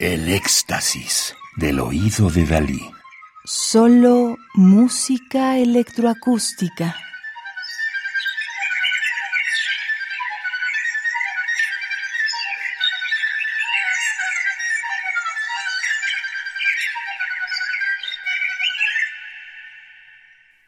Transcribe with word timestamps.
El 0.00 0.32
éxtasis 0.32 1.34
del 1.56 1.80
oído 1.80 2.30
de 2.30 2.46
Dalí. 2.46 2.88
Solo 3.44 4.36
música 4.54 5.58
electroacústica. 5.58 6.94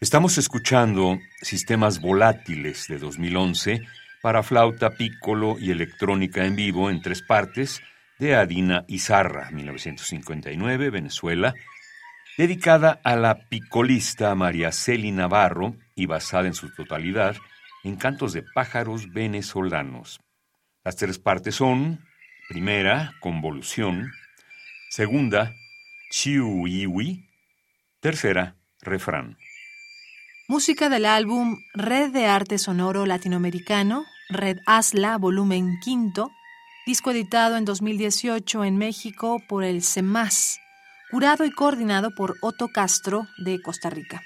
Estamos 0.00 0.36
escuchando 0.36 1.20
Sistemas 1.42 2.00
Volátiles 2.00 2.88
de 2.88 2.98
2011 2.98 3.82
para 4.20 4.42
flauta, 4.42 4.90
pícolo 4.90 5.60
y 5.60 5.70
electrónica 5.70 6.44
en 6.44 6.56
vivo 6.56 6.90
en 6.90 7.00
tres 7.00 7.22
partes 7.22 7.80
de 8.22 8.36
Adina 8.36 8.84
Izarra, 8.86 9.50
1959, 9.50 10.90
Venezuela, 10.90 11.54
dedicada 12.38 13.00
a 13.02 13.16
la 13.16 13.48
picolista 13.48 14.32
María 14.36 14.70
Celi 14.70 15.10
Navarro 15.10 15.74
y 15.96 16.06
basada 16.06 16.46
en 16.46 16.54
su 16.54 16.72
totalidad 16.72 17.34
en 17.82 17.96
cantos 17.96 18.32
de 18.32 18.44
pájaros 18.54 19.12
venezolanos. 19.12 20.20
Las 20.84 20.94
tres 20.94 21.18
partes 21.18 21.56
son, 21.56 22.06
primera, 22.48 23.16
convolución, 23.18 24.12
segunda, 24.88 25.52
chiuiwi, 26.12 27.28
tercera, 27.98 28.54
refrán. 28.82 29.36
Música 30.46 30.88
del 30.88 31.06
álbum 31.06 31.58
Red 31.74 32.12
de 32.12 32.26
Arte 32.26 32.58
Sonoro 32.58 33.04
Latinoamericano, 33.04 34.04
Red 34.28 34.58
ASLA, 34.64 35.18
volumen 35.18 35.80
quinto, 35.82 36.30
disco 36.84 37.12
editado 37.12 37.56
en 37.56 37.64
2018 37.64 38.64
en 38.64 38.76
México 38.76 39.40
por 39.48 39.62
el 39.62 39.82
CEMAS, 39.82 40.58
curado 41.10 41.44
y 41.44 41.52
coordinado 41.52 42.10
por 42.14 42.36
Otto 42.40 42.68
Castro 42.68 43.28
de 43.38 43.62
Costa 43.62 43.88
Rica. 43.88 44.22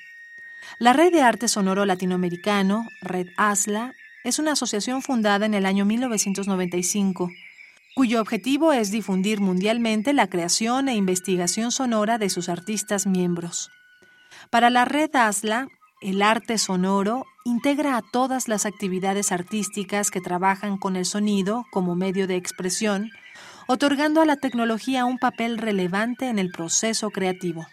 La 0.78 0.94
Red 0.94 1.12
de 1.12 1.20
Arte 1.20 1.48
Sonoro 1.48 1.84
Latinoamericano, 1.84 2.86
Red 3.02 3.28
ASLA, 3.36 3.92
es 4.24 4.38
una 4.38 4.52
asociación 4.52 5.02
fundada 5.02 5.44
en 5.44 5.54
el 5.54 5.66
año 5.66 5.84
1995, 5.84 7.30
cuyo 7.94 8.20
objetivo 8.20 8.72
es 8.72 8.90
difundir 8.90 9.40
mundialmente 9.40 10.12
la 10.14 10.28
creación 10.28 10.88
e 10.88 10.94
investigación 10.94 11.72
sonora 11.72 12.18
de 12.18 12.30
sus 12.30 12.48
artistas 12.48 13.06
miembros. 13.06 13.70
Para 14.50 14.70
la 14.70 14.84
Red 14.84 15.14
ASLA, 15.14 15.68
el 16.00 16.20
arte 16.20 16.58
sonoro 16.58 17.24
integra 17.44 17.96
a 17.96 18.02
todas 18.02 18.48
las 18.48 18.66
actividades 18.66 19.32
artísticas 19.32 20.10
que 20.10 20.20
trabajan 20.20 20.76
con 20.76 20.96
el 20.96 21.06
sonido 21.06 21.64
como 21.70 21.94
medio 21.94 22.26
de 22.26 22.36
expresión, 22.36 23.10
otorgando 23.66 24.20
a 24.20 24.26
la 24.26 24.36
tecnología 24.36 25.04
un 25.04 25.18
papel 25.18 25.58
relevante 25.58 26.28
en 26.28 26.38
el 26.38 26.50
proceso 26.50 27.10
creativo. 27.10 27.66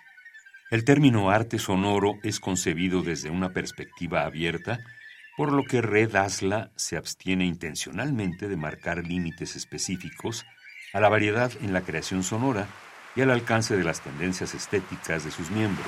El 0.71 0.85
término 0.85 1.29
arte 1.29 1.59
sonoro 1.59 2.15
es 2.23 2.39
concebido 2.39 3.01
desde 3.01 3.29
una 3.29 3.49
perspectiva 3.49 4.23
abierta, 4.23 4.79
por 5.35 5.51
lo 5.51 5.63
que 5.65 5.81
Red 5.81 6.15
Asla 6.15 6.71
se 6.75 6.95
abstiene 6.95 7.45
intencionalmente 7.45 8.47
de 8.47 8.55
marcar 8.55 9.05
límites 9.05 9.55
específicos 9.55 10.45
a 10.93 10.99
la 10.99 11.09
variedad 11.09 11.51
en 11.61 11.73
la 11.73 11.81
creación 11.81 12.23
sonora 12.23 12.67
y 13.15 13.21
al 13.21 13.31
alcance 13.31 13.75
de 13.75 13.83
las 13.83 14.01
tendencias 14.01 14.55
estéticas 14.55 15.25
de 15.25 15.31
sus 15.31 15.51
miembros. 15.51 15.87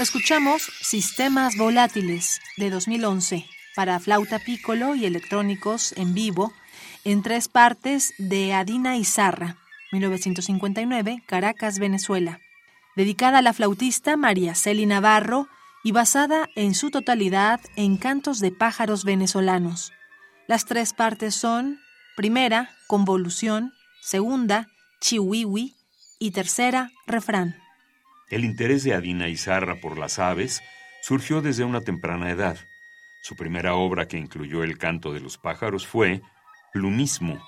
Escuchamos 0.00 0.62
Sistemas 0.80 1.58
Volátiles 1.58 2.40
de 2.56 2.70
2011 2.70 3.44
para 3.76 4.00
flauta 4.00 4.38
pícolo 4.38 4.94
y 4.94 5.04
electrónicos 5.04 5.92
en 5.92 6.14
vivo 6.14 6.54
en 7.04 7.22
tres 7.22 7.48
partes 7.48 8.14
de 8.16 8.54
Adina 8.54 8.96
Izarra, 8.96 9.58
1959, 9.92 11.22
Caracas, 11.26 11.78
Venezuela, 11.78 12.40
dedicada 12.96 13.40
a 13.40 13.42
la 13.42 13.52
flautista 13.52 14.16
María 14.16 14.54
Celi 14.54 14.86
Navarro 14.86 15.48
y 15.84 15.92
basada 15.92 16.48
en 16.56 16.74
su 16.74 16.90
totalidad 16.90 17.60
en 17.76 17.98
cantos 17.98 18.40
de 18.40 18.52
pájaros 18.52 19.04
venezolanos. 19.04 19.92
Las 20.48 20.64
tres 20.64 20.94
partes 20.94 21.34
son, 21.34 21.78
primera, 22.16 22.70
convolución, 22.86 23.74
segunda, 24.00 24.66
chihuihui 25.02 25.74
y 26.18 26.30
tercera, 26.30 26.90
refrán. 27.06 27.69
El 28.30 28.44
interés 28.44 28.84
de 28.84 28.94
Adina 28.94 29.28
Izarra 29.28 29.80
por 29.80 29.98
las 29.98 30.20
aves 30.20 30.62
surgió 31.02 31.42
desde 31.42 31.64
una 31.64 31.80
temprana 31.80 32.30
edad. 32.30 32.58
Su 33.22 33.34
primera 33.34 33.74
obra 33.74 34.06
que 34.06 34.18
incluyó 34.18 34.62
el 34.62 34.78
canto 34.78 35.12
de 35.12 35.18
los 35.18 35.36
pájaros 35.36 35.86
fue 35.86 36.22
Plumismo. 36.72 37.42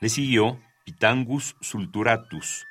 Le 0.00 0.08
siguió 0.08 0.60
Pitangus 0.84 1.56
sulturatus, 1.60 2.66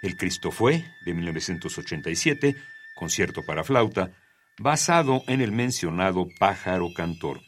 El 0.00 0.16
Cristo 0.16 0.50
fue, 0.50 0.84
de 1.04 1.12
1987, 1.12 2.56
concierto 2.94 3.42
para 3.44 3.64
flauta, 3.64 4.12
basado 4.58 5.22
en 5.26 5.42
el 5.42 5.52
mencionado 5.52 6.26
pájaro 6.38 6.94
cantor. 6.94 7.42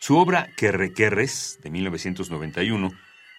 Su 0.00 0.16
obra 0.16 0.48
Querrequerres, 0.56 1.60
de 1.62 1.70
1991, 1.70 2.90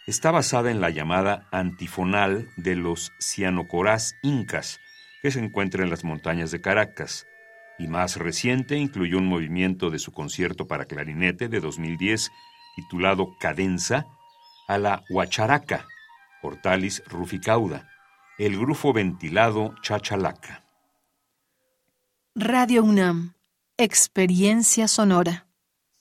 está 0.07 0.31
basada 0.31 0.71
en 0.71 0.81
la 0.81 0.89
llamada 0.89 1.47
antifonal 1.51 2.50
de 2.57 2.75
los 2.75 3.11
cianocorás 3.21 4.15
incas, 4.21 4.79
que 5.21 5.31
se 5.31 5.39
encuentra 5.39 5.83
en 5.83 5.89
las 5.89 6.03
montañas 6.03 6.51
de 6.51 6.61
Caracas, 6.61 7.25
y 7.79 7.88
más 7.88 8.17
reciente 8.17 8.77
incluyó 8.77 9.17
un 9.17 9.27
movimiento 9.27 9.89
de 9.89 10.00
su 10.00 10.11
concierto 10.11 10.67
para 10.67 10.85
clarinete 10.85 11.47
de 11.47 11.59
2010 11.59 12.31
titulado 12.75 13.35
Cadenza 13.39 14.05
a 14.67 14.77
la 14.77 15.03
Huacharaca, 15.09 15.85
Hortalis 16.41 17.03
ruficauda, 17.07 17.89
el 18.38 18.57
grupo 18.57 18.94
ventilado 18.94 19.75
Chachalaca. 19.81 20.65
Radio 22.35 22.83
UNAM, 22.83 23.35
Experiencia 23.77 24.88
Sonora. 24.88 25.47